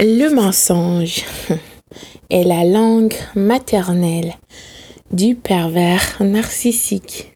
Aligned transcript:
Le 0.00 0.28
mensonge 0.28 1.24
est 2.30 2.42
la 2.42 2.64
langue 2.64 3.14
maternelle 3.36 4.34
du 5.12 5.36
pervers 5.36 6.16
narcissique. 6.18 7.32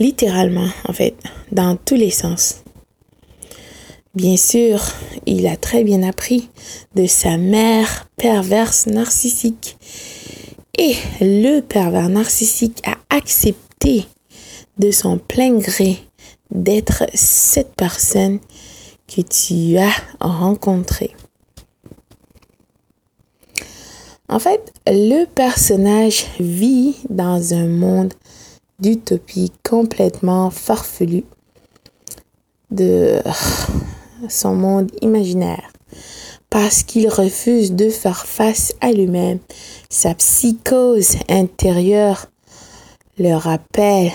Littéralement, 0.00 0.68
en 0.88 0.92
fait, 0.92 1.14
dans 1.52 1.76
tous 1.76 1.94
les 1.94 2.10
sens. 2.10 2.64
Bien 4.16 4.36
sûr, 4.36 4.82
il 5.26 5.46
a 5.46 5.56
très 5.56 5.84
bien 5.84 6.02
appris 6.02 6.50
de 6.96 7.06
sa 7.06 7.36
mère 7.36 8.08
perverse 8.16 8.86
narcissique. 8.86 9.76
Et 10.76 10.96
le 11.20 11.60
pervers 11.60 12.08
narcissique 12.08 12.82
a 12.84 12.96
accepté 13.16 14.06
de 14.78 14.90
son 14.90 15.18
plein 15.18 15.58
gré 15.58 15.98
d'être 16.50 17.04
cette 17.14 17.76
personne 17.76 18.40
que 19.08 19.22
tu 19.22 19.78
as 19.78 19.92
rencontrée. 20.20 21.14
En 24.28 24.38
fait, 24.38 24.72
le 24.86 25.24
personnage 25.24 26.26
vit 26.38 26.96
dans 27.08 27.54
un 27.54 27.66
monde 27.66 28.12
d'utopie 28.78 29.52
complètement 29.68 30.50
farfelu 30.50 31.24
de 32.70 33.20
son 34.28 34.54
monde 34.54 34.92
imaginaire 35.00 35.72
parce 36.50 36.82
qu'il 36.82 37.08
refuse 37.08 37.72
de 37.72 37.88
faire 37.88 38.26
face 38.26 38.74
à 38.80 38.92
lui-même. 38.92 39.38
Sa 39.88 40.14
psychose 40.14 41.16
intérieure 41.28 42.26
le 43.18 43.34
rappelle 43.34 44.12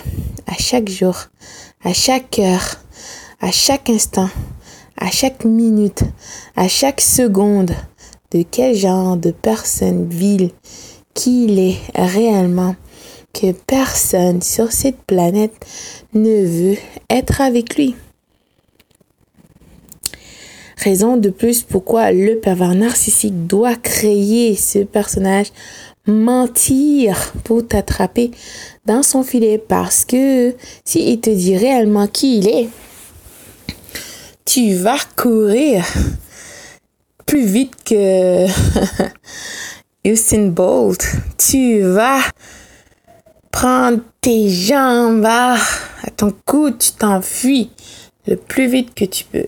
à 0.48 0.54
chaque 0.58 0.90
jour, 0.90 1.16
à 1.84 1.94
chaque 1.94 2.40
heure, 2.40 2.78
à 3.42 3.52
chaque 3.52 3.90
instant, 3.90 4.30
à 4.98 5.10
chaque 5.10 5.46
minute, 5.46 6.04
à 6.56 6.68
chaque 6.68 7.02
seconde 7.02 7.72
de 8.32 8.44
quel 8.50 8.76
genre 8.76 9.18
de 9.18 9.32
personne 9.32 10.08
vile 10.08 10.50
qu'il 11.14 11.60
est 11.60 11.78
réellement, 11.96 12.76
que 13.34 13.52
personne 13.52 14.42
sur 14.42 14.72
cette 14.72 15.02
planète 15.04 15.66
ne 16.14 16.46
veut 16.46 16.78
être 17.10 17.42
avec 17.42 17.76
lui. 17.76 17.96
Raison 20.78 21.18
de 21.18 21.30
plus 21.30 21.64
pourquoi 21.64 22.12
le 22.12 22.40
pervers 22.40 22.76
narcissique 22.76 23.48
doit 23.48 23.76
créer 23.76 24.56
ce 24.56 24.80
personnage, 24.80 25.48
mentir 26.06 27.34
pour 27.44 27.66
t'attraper 27.66 28.32
dans 28.86 29.04
son 29.04 29.24
filet 29.24 29.58
parce 29.58 30.04
que 30.04 30.54
s'il 30.84 31.22
te 31.22 31.30
dit 31.30 31.56
réellement 31.56 32.08
qui 32.08 32.40
il 32.40 32.50
est, 32.50 32.68
tu 34.46 34.76
vas 34.76 35.00
courir 35.16 35.86
plus 37.26 37.46
vite 37.46 37.84
que 37.84 38.46
Usain 40.06 40.48
Bolt. 40.48 41.06
Tu 41.38 41.82
vas 41.82 42.22
prendre 43.52 44.02
tes 44.20 44.50
jambes 44.50 45.26
à, 45.26 45.58
ton 46.18 46.34
cou, 46.46 46.72
tu 46.72 46.92
t'enfuis 46.92 47.72
le 48.28 48.36
plus 48.36 48.68
vite 48.68 48.94
que 48.94 49.06
tu 49.06 49.24
peux. 49.26 49.48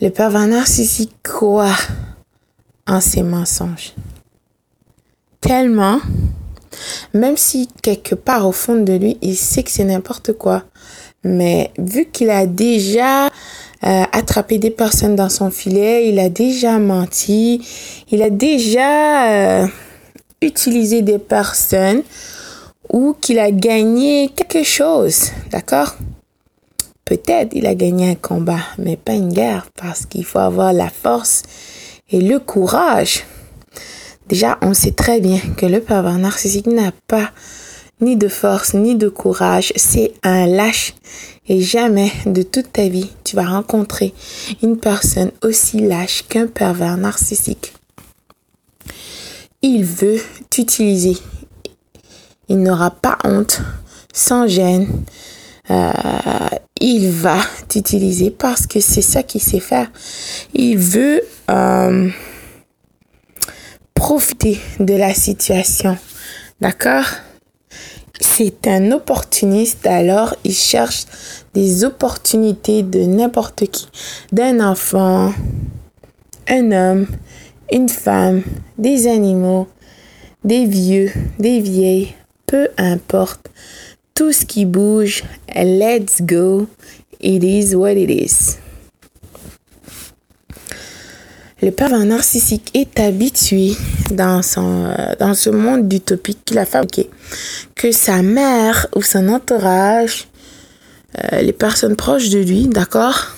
Le 0.00 0.10
pervers 0.10 0.46
narcissique 0.46 1.14
croit 1.22 1.76
en 2.86 3.00
ses 3.00 3.22
mensonges? 3.22 3.94
Tellement, 5.40 6.00
même 7.12 7.36
si 7.36 7.68
quelque 7.82 8.14
part 8.14 8.46
au 8.46 8.52
fond 8.52 8.76
de 8.76 8.92
lui, 8.92 9.18
il 9.22 9.36
sait 9.36 9.62
que 9.62 9.70
c'est 9.70 9.84
n'importe 9.84 10.32
quoi. 10.32 10.64
Mais 11.24 11.70
vu 11.78 12.06
qu'il 12.06 12.30
a 12.30 12.46
déjà 12.46 13.26
euh, 13.26 13.28
attrapé 14.12 14.58
des 14.58 14.70
personnes 14.70 15.16
dans 15.16 15.28
son 15.28 15.50
filet, 15.50 16.08
il 16.08 16.18
a 16.18 16.28
déjà 16.28 16.78
menti, 16.78 17.66
il 18.10 18.22
a 18.22 18.30
déjà 18.30 19.62
euh, 19.62 19.66
utilisé 20.42 21.02
des 21.02 21.18
personnes 21.18 22.02
ou 22.92 23.14
qu'il 23.20 23.38
a 23.38 23.50
gagné 23.50 24.28
quelque 24.28 24.62
chose, 24.62 25.30
d'accord? 25.50 25.96
Peut-être 27.04 27.54
il 27.54 27.66
a 27.66 27.74
gagné 27.74 28.10
un 28.10 28.14
combat, 28.14 28.60
mais 28.78 28.96
pas 28.96 29.12
une 29.12 29.32
guerre, 29.32 29.66
parce 29.76 30.06
qu'il 30.06 30.24
faut 30.24 30.38
avoir 30.38 30.72
la 30.72 30.88
force 30.88 31.42
et 32.10 32.20
le 32.20 32.38
courage. 32.38 33.24
Déjà, 34.28 34.58
on 34.62 34.74
sait 34.74 34.92
très 34.92 35.20
bien 35.20 35.38
que 35.56 35.66
le 35.66 35.80
pervers 35.80 36.18
narcissique 36.18 36.66
n'a 36.66 36.92
pas 37.06 37.30
ni 38.00 38.16
de 38.16 38.28
force, 38.28 38.74
ni 38.74 38.94
de 38.94 39.08
courage. 39.08 39.72
C'est 39.76 40.12
un 40.22 40.46
lâche. 40.46 40.94
Et 41.46 41.60
jamais 41.60 42.10
de 42.24 42.42
toute 42.42 42.72
ta 42.72 42.88
vie, 42.88 43.10
tu 43.22 43.36
vas 43.36 43.44
rencontrer 43.44 44.14
une 44.62 44.78
personne 44.78 45.30
aussi 45.42 45.80
lâche 45.80 46.24
qu'un 46.28 46.46
pervers 46.46 46.96
narcissique. 46.96 47.74
Il 49.60 49.84
veut 49.84 50.20
t'utiliser. 50.48 51.18
Il 52.48 52.62
n'aura 52.62 52.90
pas 52.90 53.18
honte, 53.24 53.60
sans 54.12 54.46
gêne. 54.46 54.88
Euh, 55.70 55.92
il 56.80 57.10
va 57.10 57.38
t'utiliser 57.68 58.30
parce 58.30 58.66
que 58.66 58.80
c'est 58.80 59.02
ça 59.02 59.22
qu'il 59.22 59.40
sait 59.40 59.60
faire. 59.60 59.90
Il 60.54 60.78
veut 60.78 61.22
euh, 61.50 62.08
profiter 63.94 64.60
de 64.80 64.94
la 64.94 65.14
situation. 65.14 65.96
D'accord? 66.60 67.06
C'est 68.20 68.66
un 68.66 68.92
opportuniste, 68.92 69.86
alors 69.86 70.36
il 70.44 70.54
cherche 70.54 71.04
des 71.52 71.84
opportunités 71.84 72.82
de 72.82 73.00
n'importe 73.00 73.66
qui. 73.66 73.88
D'un 74.32 74.60
enfant, 74.60 75.32
un 76.48 76.72
homme, 76.72 77.06
une 77.72 77.88
femme, 77.88 78.42
des 78.78 79.06
animaux, 79.06 79.66
des 80.44 80.66
vieux, 80.66 81.10
des 81.38 81.60
vieilles, 81.60 82.14
peu 82.46 82.68
importe 82.76 83.50
tout 84.14 84.32
ce 84.32 84.44
qui 84.44 84.64
bouge, 84.64 85.24
let's 85.54 86.22
go, 86.22 86.66
it 87.20 87.42
is 87.42 87.74
what 87.74 87.92
it 87.92 88.10
is. 88.10 88.58
Le 91.64 91.70
pervers 91.70 92.04
narcissique 92.04 92.70
est 92.74 93.00
habitué 93.00 93.72
dans, 94.10 94.42
son, 94.42 94.84
euh, 94.84 95.14
dans 95.18 95.32
ce 95.32 95.48
monde 95.48 95.88
d'utopie 95.88 96.36
qu'il 96.44 96.58
a 96.58 96.66
fabriqué 96.66 97.08
que 97.74 97.90
sa 97.90 98.20
mère 98.20 98.86
ou 98.94 99.00
son 99.00 99.28
entourage, 99.30 100.28
euh, 101.32 101.40
les 101.40 101.54
personnes 101.54 101.96
proches 101.96 102.28
de 102.28 102.40
lui, 102.40 102.68
d'accord? 102.68 103.28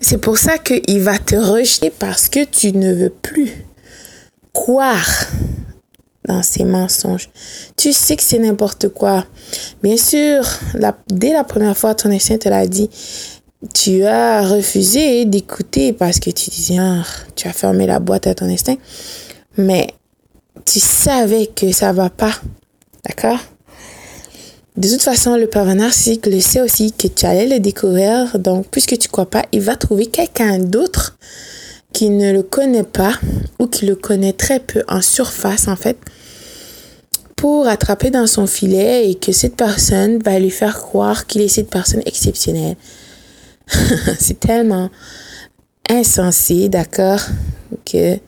C'est 0.00 0.16
pour 0.16 0.38
ça 0.38 0.56
qu'il 0.56 1.00
va 1.00 1.18
te 1.18 1.36
rejeter 1.36 1.90
parce 1.90 2.30
que 2.30 2.42
tu 2.42 2.72
ne 2.72 2.94
veux 2.94 3.10
plus 3.10 3.50
croire 4.54 5.26
dans 6.26 6.42
ces 6.42 6.64
mensonges. 6.64 7.28
Tu 7.76 7.92
sais 7.92 8.16
que 8.16 8.22
c'est 8.22 8.38
n'importe 8.38 8.88
quoi. 8.88 9.26
Bien 9.82 9.98
sûr, 9.98 10.42
dès 11.08 11.34
la 11.34 11.44
première 11.44 11.76
fois, 11.76 11.94
ton 11.94 12.10
instinct 12.10 12.38
te 12.38 12.48
l'a 12.48 12.66
dit. 12.66 12.88
Tu 13.74 14.04
as 14.04 14.46
refusé 14.46 15.24
d'écouter 15.24 15.92
parce 15.92 16.18
que 16.18 16.30
tu 16.30 16.50
disais, 16.50 16.78
ah, 16.78 17.04
tu 17.36 17.46
as 17.46 17.52
fermé 17.52 17.86
la 17.86 18.00
boîte 18.00 18.26
à 18.26 18.34
ton 18.34 18.46
instinct. 18.46 18.76
Mais 19.56 19.88
tu 20.64 20.80
savais 20.80 21.46
que 21.46 21.70
ça 21.72 21.92
va 21.92 22.10
pas. 22.10 22.34
D'accord? 23.04 23.38
De 24.76 24.88
toute 24.88 25.02
façon, 25.02 25.36
le 25.36 25.46
pervers 25.46 25.74
narcissique 25.74 26.26
le 26.26 26.40
sait 26.40 26.60
aussi 26.60 26.92
que 26.92 27.06
tu 27.06 27.26
allais 27.26 27.46
le 27.46 27.60
découvrir. 27.60 28.38
Donc, 28.38 28.66
puisque 28.70 28.98
tu 28.98 29.08
crois 29.08 29.26
pas, 29.26 29.44
il 29.52 29.60
va 29.60 29.76
trouver 29.76 30.06
quelqu'un 30.06 30.58
d'autre 30.58 31.18
qui 31.92 32.08
ne 32.08 32.32
le 32.32 32.42
connaît 32.42 32.82
pas 32.82 33.12
ou 33.58 33.66
qui 33.66 33.86
le 33.86 33.94
connaît 33.94 34.32
très 34.32 34.60
peu 34.60 34.82
en 34.88 35.02
surface 35.02 35.68
en 35.68 35.76
fait 35.76 35.98
pour 37.36 37.66
attraper 37.66 38.10
dans 38.10 38.26
son 38.26 38.46
filet 38.46 39.10
et 39.10 39.16
que 39.16 39.32
cette 39.32 39.56
personne 39.56 40.18
va 40.22 40.38
lui 40.38 40.50
faire 40.50 40.78
croire 40.78 41.26
qu'il 41.26 41.42
est 41.42 41.48
cette 41.48 41.70
personne 41.70 42.02
exceptionnelle. 42.06 42.76
c'est 44.18 44.40
tellement 44.40 44.90
insensé, 45.88 46.68
d'accord, 46.68 47.20
que 47.84 48.18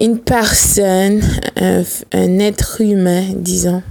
une 0.00 0.18
personne, 0.18 1.22
un, 1.56 2.38
être 2.40 2.80
humain, 2.80 3.24
disons, 3.36 3.82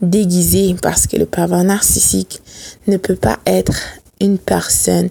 déguisé 0.00 0.74
parce 0.80 1.06
que 1.06 1.16
le 1.16 1.26
pervers 1.26 1.64
narcissique 1.64 2.40
ne 2.86 2.96
peut 2.96 3.16
pas 3.16 3.38
être 3.46 3.76
une 4.20 4.38
personne, 4.38 5.10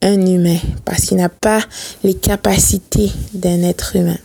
un 0.00 0.26
humain, 0.26 0.58
parce 0.84 1.02
qu'il 1.02 1.18
n'a 1.18 1.28
pas 1.28 1.60
les 2.02 2.14
capacités 2.14 3.12
d'un 3.34 3.62
être 3.62 3.96
humain. 3.96 4.18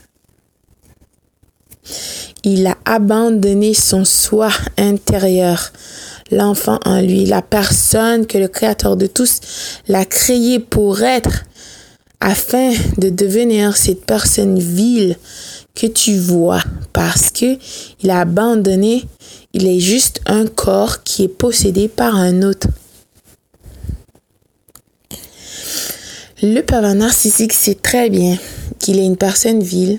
Il 2.44 2.66
a 2.66 2.76
abandonné 2.84 3.74
son 3.74 4.04
soi 4.04 4.50
intérieur, 4.78 5.72
l'enfant 6.30 6.78
en 6.84 7.00
lui, 7.00 7.26
la 7.26 7.42
personne 7.42 8.26
que 8.26 8.38
le 8.38 8.48
Créateur 8.48 8.96
de 8.96 9.06
tous 9.06 9.40
l'a 9.88 10.04
créé 10.04 10.58
pour 10.58 11.02
être, 11.02 11.44
afin 12.20 12.72
de 12.98 13.08
devenir 13.08 13.76
cette 13.76 14.04
personne 14.04 14.58
vile 14.58 15.16
que 15.74 15.86
tu 15.86 16.16
vois, 16.18 16.62
parce 16.92 17.30
que 17.30 17.58
il 18.02 18.10
a 18.10 18.20
abandonné 18.20 19.04
Il 19.52 19.66
est 19.66 19.80
juste 19.80 20.20
un 20.26 20.46
corps 20.46 21.02
qui 21.02 21.24
est 21.24 21.28
possédé 21.28 21.88
par 21.88 22.14
un 22.14 22.42
autre. 22.42 22.68
Le 26.42 26.60
pervers 26.62 26.94
narcissique 26.94 27.52
sait 27.52 27.74
très 27.74 28.08
bien 28.10 28.38
qu'il 28.78 28.98
est 28.98 29.04
une 29.04 29.16
personne 29.16 29.62
vile, 29.62 29.98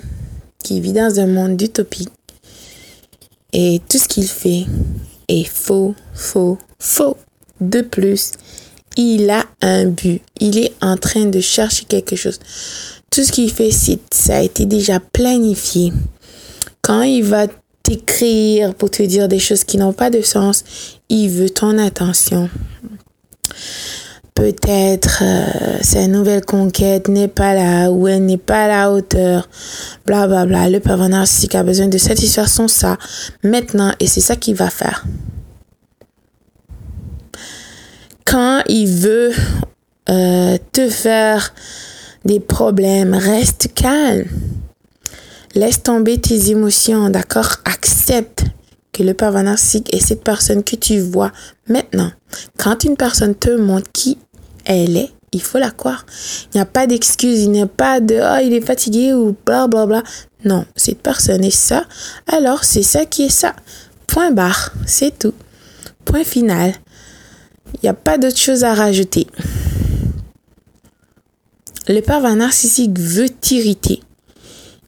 qui 0.61 0.81
vit 0.81 0.93
dans 0.93 1.19
un 1.19 1.27
monde 1.27 1.57
d'utopie. 1.57 2.07
Et 3.53 3.81
tout 3.89 3.97
ce 3.97 4.07
qu'il 4.07 4.27
fait 4.27 4.65
est 5.27 5.43
faux, 5.43 5.93
faux, 6.13 6.57
faux. 6.79 7.17
De 7.59 7.81
plus, 7.81 8.31
il 8.97 9.29
a 9.29 9.45
un 9.61 9.85
but. 9.85 10.21
Il 10.39 10.57
est 10.57 10.73
en 10.81 10.97
train 10.97 11.25
de 11.25 11.39
chercher 11.39 11.85
quelque 11.85 12.15
chose. 12.15 12.39
Tout 13.11 13.23
ce 13.23 13.31
qu'il 13.31 13.51
fait, 13.51 13.71
ça 14.11 14.37
a 14.37 14.41
été 14.41 14.65
déjà 14.65 14.99
planifié. 14.99 15.91
Quand 16.81 17.01
il 17.01 17.23
va 17.23 17.47
t'écrire 17.83 18.73
pour 18.73 18.89
te 18.89 19.03
dire 19.03 19.27
des 19.27 19.39
choses 19.39 19.63
qui 19.63 19.77
n'ont 19.77 19.93
pas 19.93 20.09
de 20.09 20.21
sens, 20.21 20.63
il 21.09 21.29
veut 21.29 21.49
ton 21.49 21.77
attention. 21.77 22.49
Peut-être 24.41 25.21
euh, 25.21 25.77
sa 25.83 26.07
nouvelle 26.07 26.43
conquête 26.43 27.07
n'est 27.09 27.27
pas 27.27 27.53
là 27.53 27.91
ou 27.91 28.07
elle 28.07 28.25
n'est 28.25 28.39
pas 28.39 28.63
à 28.63 28.67
la 28.67 28.91
hauteur. 28.91 29.47
Bla 30.07 30.27
bla 30.27 30.47
bla. 30.47 30.67
Le 30.67 30.79
pervers 30.79 31.13
a 31.13 31.63
besoin 31.63 31.87
de 31.87 31.99
satisfaire 31.99 32.49
son 32.49 32.67
ça 32.67 32.97
maintenant 33.43 33.93
et 33.99 34.07
c'est 34.07 34.19
ça 34.19 34.35
qu'il 34.35 34.55
va 34.55 34.71
faire. 34.71 35.05
Quand 38.25 38.63
il 38.67 38.87
veut 38.87 39.31
euh, 40.09 40.57
te 40.71 40.89
faire 40.89 41.53
des 42.25 42.39
problèmes, 42.39 43.13
reste 43.13 43.69
calme. 43.75 44.25
Laisse 45.53 45.83
tomber 45.83 46.19
tes 46.19 46.49
émotions, 46.49 47.11
d'accord? 47.11 47.57
Accepte 47.65 48.45
que 48.91 49.03
le 49.03 49.13
pervers 49.13 49.47
est 49.47 49.99
cette 49.99 50.23
personne 50.23 50.63
que 50.63 50.75
tu 50.75 50.99
vois 50.99 51.31
maintenant. 51.67 52.11
Quand 52.57 52.83
une 52.83 52.97
personne 52.97 53.35
te 53.35 53.55
montre 53.55 53.91
qui 53.93 54.17
elle 54.65 54.97
est, 54.97 55.11
il 55.31 55.41
faut 55.41 55.57
la 55.57 55.71
croire. 55.71 56.05
Il 56.53 56.57
n'y 56.57 56.61
a 56.61 56.65
pas 56.65 56.87
d'excuse, 56.87 57.41
il 57.43 57.51
n'y 57.51 57.61
a 57.61 57.67
pas 57.67 57.99
de 57.99 58.15
oh, 58.15 58.39
il 58.43 58.53
est 58.53 58.65
fatigué 58.65 59.13
ou 59.13 59.35
bla 59.45 59.67
bla 59.67 59.85
bla. 59.85 60.03
Non, 60.43 60.65
cette 60.75 61.01
personne 61.01 61.43
est 61.43 61.55
ça, 61.55 61.85
alors 62.27 62.63
c'est 62.63 62.83
ça 62.83 63.05
qui 63.05 63.23
est 63.23 63.29
ça. 63.29 63.55
Point 64.07 64.31
barre, 64.31 64.73
c'est 64.85 65.17
tout. 65.17 65.33
Point 66.03 66.23
final. 66.23 66.73
Il 67.75 67.79
n'y 67.83 67.89
a 67.89 67.93
pas 67.93 68.17
d'autre 68.17 68.37
chose 68.37 68.63
à 68.63 68.73
rajouter. 68.73 69.27
Le 71.87 72.01
pervers 72.01 72.35
narcissique 72.35 72.99
veut 72.99 73.29
t'irriter. 73.29 74.01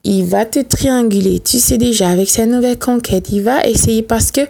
Il 0.03 0.25
va 0.25 0.45
te 0.45 0.59
trianguler. 0.59 1.39
Tu 1.39 1.59
sais 1.59 1.77
déjà, 1.77 2.09
avec 2.09 2.29
sa 2.29 2.45
nouvelle 2.45 2.77
conquête, 2.77 3.29
il 3.31 3.41
va 3.41 3.65
essayer 3.65 4.03
parce 4.03 4.31
que 4.31 4.41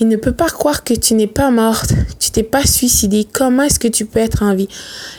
il 0.00 0.08
ne 0.08 0.16
peut 0.16 0.32
pas 0.32 0.48
croire 0.48 0.84
que 0.84 0.94
tu 0.94 1.14
n'es 1.14 1.26
pas 1.26 1.50
morte, 1.50 1.92
tu 2.18 2.30
t'es 2.30 2.42
pas 2.42 2.64
suicidée. 2.64 3.26
Comment 3.30 3.64
est-ce 3.64 3.78
que 3.78 3.88
tu 3.88 4.06
peux 4.06 4.20
être 4.20 4.42
en 4.42 4.54
vie? 4.54 4.68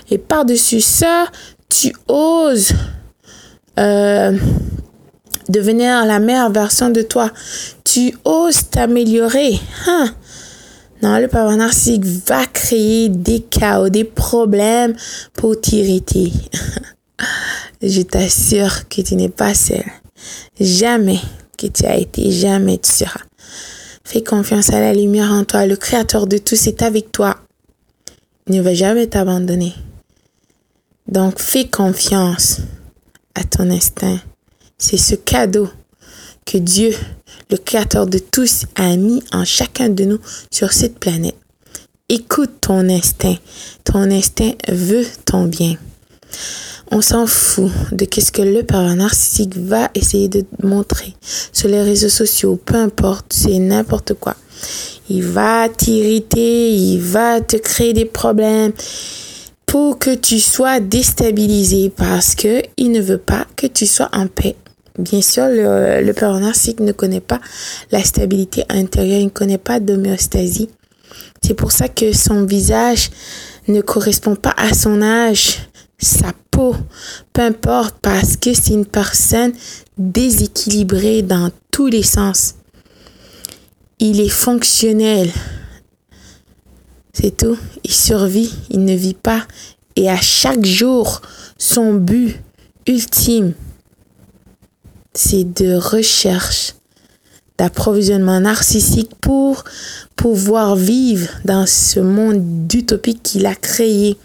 Et 0.10 0.18
par-dessus 0.18 0.82
ça, 0.82 1.28
tu 1.70 1.94
oses 2.08 2.72
euh, 3.78 4.38
devenir 5.50 6.06
la 6.06 6.20
meilleure 6.20 6.52
version 6.52 6.90
de 6.90 7.02
toi. 7.02 7.32
Tu 7.84 8.14
oses 8.24 8.70
t'améliorer. 8.70 9.60
Hein? 9.88 10.14
Non, 11.02 11.18
le 11.18 11.28
pervers 11.28 11.58
narcissique 11.58 12.06
va 12.06 12.46
créer 12.46 13.10
des 13.10 13.40
chaos, 13.40 13.90
des 13.90 14.04
problèmes 14.04 14.96
pour 15.34 15.60
t'irriter. 15.60 16.32
Je 17.82 18.02
t'assure 18.02 18.88
que 18.90 19.02
tu 19.02 19.16
n'es 19.16 19.30
pas 19.30 19.54
seul. 19.54 19.84
Jamais 20.60 21.20
que 21.58 21.68
tu 21.68 21.86
as 21.86 21.98
été, 21.98 22.32
jamais 22.32 22.78
tu 22.78 22.92
seras. 22.92 23.29
Fais 24.12 24.24
confiance 24.24 24.72
à 24.72 24.80
la 24.80 24.92
lumière 24.92 25.32
en 25.32 25.44
toi. 25.46 25.68
Le 25.68 25.76
Créateur 25.76 26.26
de 26.26 26.40
tous 26.40 26.66
est 26.66 26.82
avec 26.82 27.12
toi. 27.12 27.38
Il 28.48 28.56
ne 28.56 28.62
va 28.64 28.74
jamais 28.74 29.06
t'abandonner. 29.06 29.76
Donc 31.08 31.38
fais 31.38 31.68
confiance 31.68 32.58
à 33.36 33.44
ton 33.44 33.70
instinct. 33.70 34.18
C'est 34.80 34.98
ce 34.98 35.14
cadeau 35.14 35.70
que 36.44 36.58
Dieu 36.58 36.92
le 37.52 37.58
Créateur 37.58 38.08
de 38.08 38.18
tous 38.18 38.66
a 38.74 38.96
mis 38.96 39.22
en 39.32 39.46
chacun 39.46 39.90
de 39.90 40.06
nous 40.06 40.20
sur 40.50 40.74
cette 40.74 40.98
planète. 40.98 41.38
Écoute 42.10 42.62
ton 42.62 42.90
instinct. 42.90 43.38
Ton 43.84 44.10
instinct 44.10 44.54
veut 44.70 45.06
ton 45.26 45.46
bien. 45.46 45.76
On 46.92 47.02
s'en 47.02 47.28
fout 47.28 47.72
de 47.92 48.06
qu'est-ce 48.06 48.32
que 48.32 48.42
le 48.42 48.64
parent 48.64 48.96
narcissique 48.96 49.56
va 49.58 49.92
essayer 49.94 50.28
de 50.28 50.44
montrer 50.64 51.14
sur 51.54 51.70
les 51.70 51.84
réseaux 51.84 52.10
sociaux, 52.10 52.60
peu 52.64 52.76
importe, 52.76 53.28
c'est 53.30 53.60
n'importe 53.60 54.14
quoi. 54.16 54.36
Il 55.10 55.24
va 55.24 55.70
t'irriter, 55.70 56.72
il 56.72 57.00
va 57.00 57.42
te 57.42 57.58
créer 57.58 57.94
des 57.94 58.06
problèmes 58.06 58.74
pour 59.66 60.00
que 60.00 60.16
tu 60.16 60.40
sois 60.40 60.80
déstabilisé 60.80 61.92
parce 61.96 62.34
que 62.34 62.64
il 62.78 62.92
ne 62.92 63.02
veut 63.02 63.20
pas 63.20 63.46
que 63.56 63.68
tu 63.68 63.86
sois 63.86 64.10
en 64.12 64.26
paix. 64.26 64.56
Bien 64.98 65.22
sûr, 65.22 65.46
le, 65.46 66.02
le 66.02 66.40
narcissique 66.40 66.80
ne 66.80 66.92
connaît 66.92 67.22
pas 67.22 67.40
la 67.92 68.04
stabilité 68.04 68.64
intérieure, 68.68 69.20
il 69.20 69.26
ne 69.26 69.30
connaît 69.30 69.60
pas 69.60 69.80
d'homéostasie. 69.80 70.70
C'est 71.42 71.54
pour 71.54 71.72
ça 71.72 71.88
que 71.88 72.14
son 72.14 72.46
visage 72.46 73.12
ne 73.68 73.82
correspond 73.82 74.36
pas 74.36 74.54
à 74.58 74.74
son 74.74 75.02
âge, 75.02 75.69
sa 76.00 76.34
peau, 76.52 76.76
peu 77.34 77.42
importe, 77.42 77.96
parce 78.02 78.38
que 78.38 78.54
c'est 78.54 78.74
une 78.74 78.86
personne 78.86 79.54
déséquilibrée 79.98 81.22
dans 81.22 81.52
tous 81.72 81.88
les 81.88 82.04
sens. 82.04 82.56
Il 84.00 84.22
est 84.22 84.30
fonctionnel. 84.30 85.30
C'est 87.14 87.36
tout. 87.36 87.58
Il 87.84 87.92
survit, 87.92 88.54
il 88.70 88.86
ne 88.86 88.96
vit 88.96 89.14
pas. 89.14 89.46
Et 89.98 90.10
à 90.10 90.22
chaque 90.22 90.66
jour, 90.66 91.22
son 91.58 91.94
but 91.94 92.40
ultime, 92.88 93.54
c'est 95.14 95.44
de 95.44 95.76
recherche 95.76 96.76
d'approvisionnement 97.58 98.40
narcissique 98.40 99.12
pour 99.20 99.66
pouvoir 100.16 100.78
vivre 100.78 101.28
dans 101.44 101.66
ce 101.66 102.00
monde 102.00 102.68
d'utopie 102.68 103.20
qu'il 103.20 103.46
a 103.46 103.56
créé. 103.56 104.18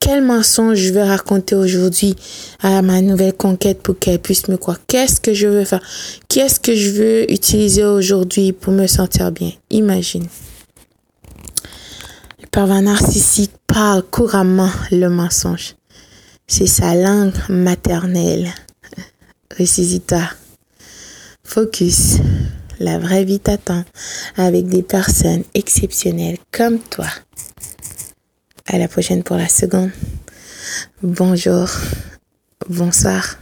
Quel 0.00 0.22
mensonge 0.22 0.76
je 0.76 0.92
vais 0.92 1.02
raconter 1.02 1.54
aujourd'hui 1.54 2.14
à 2.60 2.82
ma 2.82 3.00
nouvelle 3.00 3.32
conquête 3.32 3.82
pour 3.82 3.98
qu'elle 3.98 4.18
puisse 4.18 4.48
me 4.48 4.56
croire? 4.56 4.78
Qu'est-ce 4.86 5.20
que 5.20 5.32
je 5.32 5.46
veux 5.46 5.64
faire? 5.64 5.80
Qu'est-ce 6.28 6.60
que 6.60 6.74
je 6.74 6.90
veux 6.90 7.32
utiliser 7.32 7.84
aujourd'hui 7.84 8.52
pour 8.52 8.72
me 8.72 8.86
sentir 8.86 9.32
bien? 9.32 9.52
Imagine. 9.70 10.26
Le 12.40 12.46
pervers 12.46 12.82
narcissique 12.82 13.52
parle 13.66 14.02
couramment 14.02 14.70
le 14.90 15.08
mensonge. 15.08 15.74
C'est 16.46 16.66
sa 16.66 16.94
langue 16.94 17.32
maternelle. 17.48 18.52
Ressaisis-toi. 19.58 20.28
Focus. 21.42 22.18
La 22.80 22.98
vraie 22.98 23.24
vie 23.24 23.40
t'attend 23.40 23.84
avec 24.36 24.66
des 24.66 24.82
personnes 24.82 25.44
exceptionnelles 25.54 26.38
comme 26.50 26.80
toi. 26.80 27.06
À 28.66 28.78
la 28.78 28.88
prochaine 28.88 29.22
pour 29.22 29.36
la 29.36 29.48
seconde. 29.48 29.90
Bonjour. 31.02 31.68
Bonsoir. 32.68 33.36